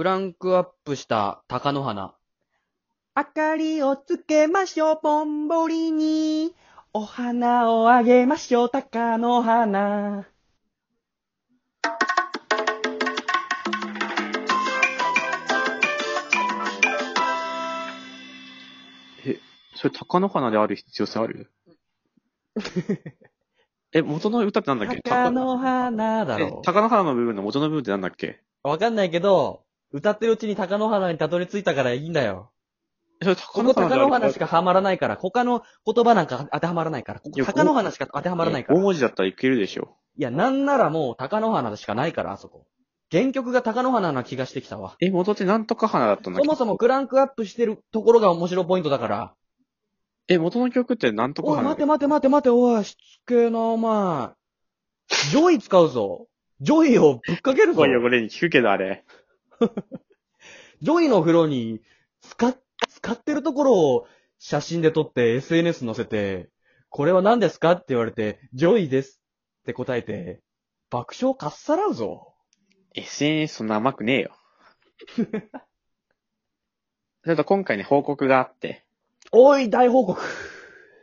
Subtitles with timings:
[0.00, 2.14] クランクアップした鷹の花。
[3.14, 6.54] 明かりをつけましょう、ぼんぼりに。
[6.94, 10.26] お花をあげましょう、鷹の花。
[19.76, 21.52] それ、鷹の花である必要性ある？
[23.92, 25.02] え、元の歌ってなんだっけ？
[25.02, 26.62] 鷹の花だえろ。
[26.64, 28.40] 鷹の花の部分の元の部分ってなんだっけ？
[28.62, 32.50] わかんないけど、歌ってるうちに鷹の花にたどり着いたからいいんだよ。
[33.20, 38.78] えそれ、こ鷹のこ鷹花しかはまらないから、他の言葉なんか当てはまらないから、ここいや鷹の花しか当てはまらないから。
[38.78, 39.96] 大文字だったらいけるでしょ。
[40.16, 42.66] いや、なんならもう鷹の花しかないから、あそこ。
[43.12, 44.94] 原曲が鷹の花な気がしてきたわ。
[45.00, 46.46] え、元ってなんとか花だったんだっけ？
[46.46, 49.34] そもそもクランクアップしてるところが面白ポイントだから。
[50.28, 54.30] え、元の曲ってなんとかおい、花待て待て待て待て、おい、しつけえな、お前。
[55.30, 56.28] ジョイ使うぞ。
[56.60, 57.86] ジョイをぶっかけるぞすご。
[57.86, 59.04] い汚れに聞くけどあれ。
[60.82, 61.80] ジョイの風呂に、
[62.20, 62.56] 使っ、
[62.88, 64.06] 使ってるところを
[64.38, 66.50] 写真で撮って SNS 載せて、
[66.88, 69.20] これは何ですかって言われて、ジョイです
[69.62, 70.42] って答えて、
[70.90, 72.34] 爆笑かっさらうぞ。
[72.94, 74.36] SNS そんな甘くねえよ。
[77.22, 78.84] それと今回ね、報告があって、
[79.32, 80.20] おい、大報告。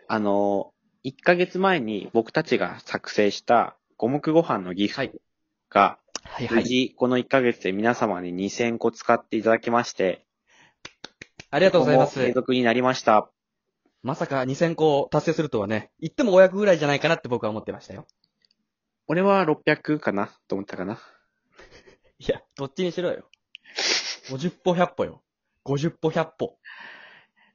[0.09, 0.73] あの、
[1.05, 5.19] 1ヶ月前に僕たちが作成した五目ご飯のギフはいト
[5.69, 6.61] が、はい無。
[6.63, 10.25] 事この1ヶ月で皆様に2000個使っていただきまして、
[11.49, 12.33] ありがとうございま今後継す。
[12.33, 13.29] 続になりました。
[14.03, 18.05] まさか2000個達成するとはね、言っても500ぐらいじゃないかなって僕は思ってましたよ。
[19.07, 20.29] 俺は600かな？
[20.47, 20.99] と思ったかな？
[22.19, 23.29] いや、どっちにしろよ。
[24.29, 25.23] 50歩100歩よ。
[25.65, 26.57] 50歩100歩。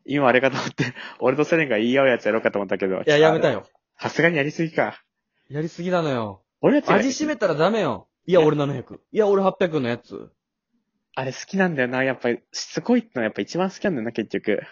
[0.05, 3.01] 今あれかと思って、俺とセレンが言い合うやつやろうかと思ったけど。
[3.01, 3.51] いや、やめた。
[3.51, 3.65] よ。
[3.99, 5.05] さすがにやりすぎか。
[5.49, 6.43] やりすぎなのよ。
[6.61, 8.09] 俺たちが味しめたらダメよ。
[8.27, 9.01] いや、俺700。
[9.13, 10.31] いや、俺800のやつ。
[11.15, 12.05] あれ好きなんだよな。
[12.05, 14.63] やっぱり、しつこいってのはやっぱ一番好きなんだよな、結局。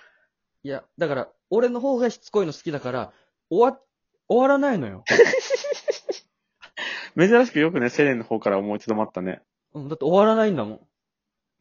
[0.63, 3.13] いや、だから、俺の方がしつこいの好きだから、
[3.51, 3.81] 終わ、
[4.29, 5.05] 終わらないのよ。
[7.19, 9.43] 珍しくよくね、セレンの方から思いとどまったね。
[9.75, 10.81] うん、だって終わらないんだもん。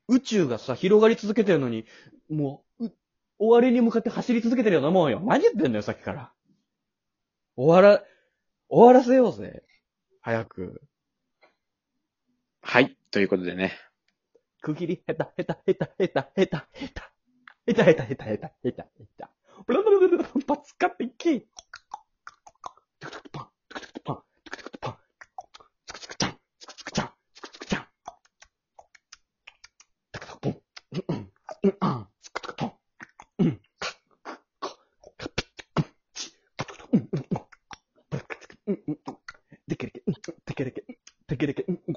[0.08, 1.86] 宇宙がさ、広がり続けてるのに、
[2.30, 2.94] もう、う
[3.40, 5.20] 終わりに向かって走り続けてるようなもんよ。
[5.20, 6.32] 何言ってんだよ、さっきから。
[7.56, 8.04] 終わら、
[8.70, 9.64] 終わらせようぜ。
[10.22, 10.82] 早く。
[12.72, 12.96] はい。
[13.10, 13.74] ということでね。
[14.62, 17.10] 区切り、へた、へた、へた、へた、へた、へた。
[17.66, 19.32] へた、へた、へた、へた、へた、へた。
[19.66, 21.48] ブラブラブラブラ、パツカっていき。
[23.00, 24.98] トゥクトゥクパン、トゥクトゥクパン、トゥクトゥクパン。
[25.88, 27.88] ツクツクちゃん、ツクツクちゃん、ツクツクちゃん。
[30.12, 31.32] タクタクポン、うんうん、
[31.64, 32.74] うんうん、つくつくポン。
[33.40, 33.98] うん、か、
[34.60, 34.70] か、
[35.18, 37.48] か、ピッ、うん、チ、カクカク、うん、うん、うん。
[38.12, 39.18] ブラクツク、うん、うん、うん。
[39.68, 40.86] でけれけ、うん、でけれけ、
[41.28, 41.96] でけれけ、うん、うん。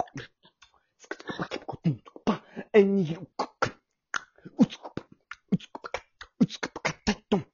[0.99, 2.03] つくつくパケコ、うん、
[2.73, 2.97] パン、えん。
[2.97, 3.75] にひろ、く。
[4.59, 5.05] うつくぱ、
[5.51, 6.03] うつくぱか、
[6.41, 7.47] うつくぱかったいとん。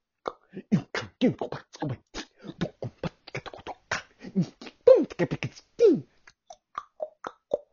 [0.71, 1.35] ゆか、ゆん。
[1.35, 1.99] こぱ、つこばい、
[2.59, 4.05] どこぱ、かとことか。
[4.35, 6.05] にき、ぽん、てけぺけつきん。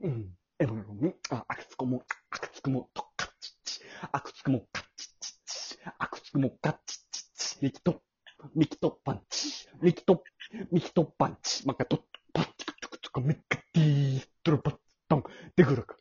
[0.01, 0.38] うん。
[0.59, 3.81] えのろみ、あ、あくつこも、あくつくも、とかちち。
[4.12, 5.79] あくつくも、かちちち。
[5.97, 7.57] あくつくも、かちちち。
[7.62, 8.01] みきと、
[8.56, 9.67] みきとパンチ。
[9.81, 10.23] みきと、
[10.72, 11.67] みきとパンチ。
[11.67, 15.23] まかと、パンチ、くつくつく、みかてー、とろぱっとん。
[15.56, 15.97] でぐらか、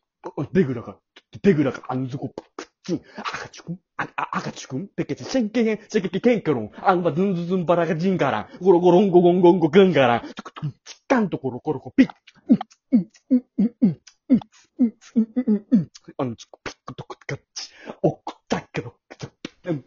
[0.53, 0.99] でぐらか、
[1.45, 3.03] でぐらか、あんずこ、くっつん。
[3.19, 6.71] あかちくん、あ、あ、あかちくん、ぺけち、せんけへん、せけけけんけろん。
[6.81, 8.49] あんばずんずずんばらがじんがらん。
[8.63, 10.21] ゴロゴロンゴゴンゴンゴぐんがらん。
[10.35, 12.09] つくつく、ちっかんところころこ、ぴっ。
[12.49, 12.59] うん、
[12.93, 14.01] うん、うん、うん、うん、
[14.31, 14.41] うん、
[14.79, 15.91] うん、うん、うん、うん。
[16.17, 17.71] あんつく、ぴっくとくかっち。
[18.03, 19.31] おっくったけど、くちゃ、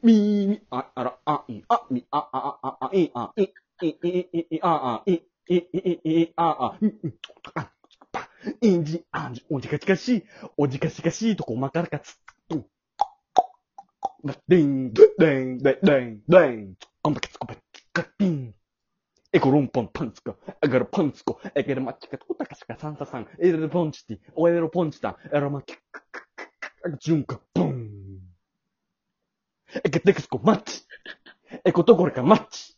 [0.03, 3.43] みーみ、あ、あら、あ、い、あ、み、あ、あ、あ、あ、い、あ、い、
[3.81, 7.13] い、い、い、い、あ、あ、い、い、い、い、い、あ、あ、うん、うん、
[7.55, 7.71] あ、
[8.61, 10.25] インジン、アンジン、おじかしかし、
[10.57, 12.65] おじかしかし、とこまからかつ、と、
[14.47, 18.53] でん、でん、でん、でん、でん、こんばけつこばつかぴん。
[19.33, 26.47] エコロンポンパンツコ、アガルパンツコ、エゲルマッチカトタカシカサンササン、エレルポンチティ、オエレルポンチタ、エロマキッククク
[26.81, 27.89] クク、ジュンカ、ポン。
[29.83, 30.83] エケテクスコマッチ。
[31.65, 32.73] エコところかマッチ。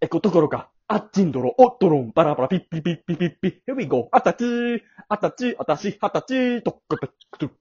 [0.00, 7.52] エコところか、あっちんどろ、おっとろん、バラバラ、ピッピッピッピッピッピ、here we go, あたちー、あたち、あたし、はたち、とっこぺっくとき、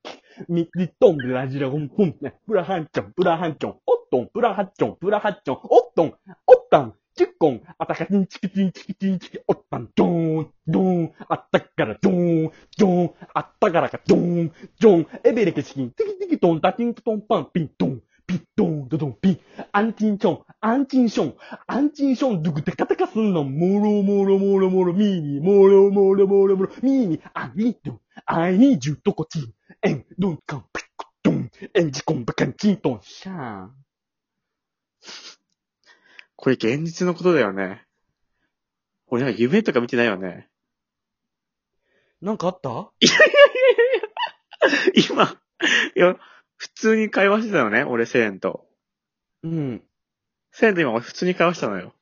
[0.49, 6.13] みりとん、ブラジラゴン、ポン、ね、ブラハンチョン、ブラハンチョン、おっとん、ブラハッチョン、ブラハッチョン、おっとん、
[6.45, 19.39] おったん、チッコン、あたかちんチキチンチキチンチキ、おったん、ドーン、ドーン、あったからドーン、ドーン、あったからかドーン、ドーン、エベレケチキン、テキテキトン、タチントンパン、ピントン、ピットン、ドドン、ピン、
[19.75, 21.35] アンチンチョン、アンチンション、
[21.67, 30.83] アンチンション、ドゥクテカテカすんの、もろもろもろもろ、ミーニー、もろもろもろもろ、ミーニー、アニードン、アイニージュとこちん、エン、ドンカン、ピ
[31.73, 33.71] エンジコンバカンチントン、シャーン。
[36.35, 37.83] これ現実のことだよね。
[39.07, 40.49] 俺なんか夢とか見てないよね。
[42.21, 42.91] なんかあった？
[45.09, 45.37] 今、
[45.95, 46.15] いや、
[46.57, 48.67] 普通に会話してたよね、俺、セレンと。
[49.43, 49.83] うん。
[50.51, 51.93] セレンと今俺普通に会話したのよ。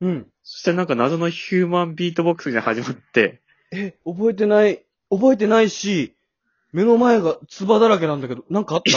[0.00, 0.26] うん。
[0.42, 3.42] そしてなんか謎のヒューマンビートボックスが始まって、
[3.72, 6.14] え、覚えてない、覚えてないし、
[6.72, 8.90] 目の前が唾だらけなんだけど、なんかあった？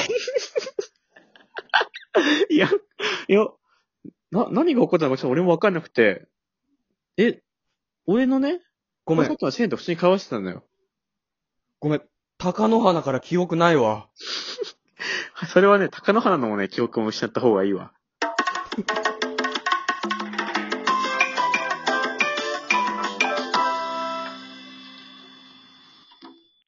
[2.49, 2.69] いや、
[3.27, 3.47] いや、
[4.31, 6.27] な、何が起こったのかちょっと俺もわかんなくて、
[7.17, 7.41] え、
[8.05, 8.61] 俺のね、
[9.05, 10.63] ごめん、きのセレンと普通に会話してたのよ。
[11.79, 12.01] ごめん。
[12.37, 14.09] 鷹の花から記憶ないわ。
[15.47, 17.93] それはね、高野花のもね、記憶も失った方がいいわ。